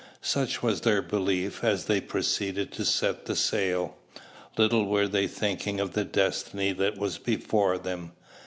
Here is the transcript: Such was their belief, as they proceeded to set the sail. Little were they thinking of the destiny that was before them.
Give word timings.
Such 0.23 0.63
was 0.63 0.81
their 0.81 1.03
belief, 1.03 1.63
as 1.63 1.85
they 1.85 2.01
proceeded 2.01 2.71
to 2.71 2.85
set 2.85 3.27
the 3.27 3.35
sail. 3.35 3.97
Little 4.57 4.87
were 4.87 5.07
they 5.07 5.27
thinking 5.27 5.79
of 5.79 5.93
the 5.93 6.03
destiny 6.05 6.71
that 6.73 6.97
was 6.97 7.19
before 7.19 7.77
them. 7.77 8.13